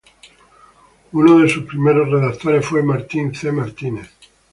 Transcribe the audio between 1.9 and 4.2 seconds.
redactores fue Martín C. Martínez.